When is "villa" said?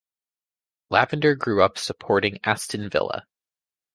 2.89-3.27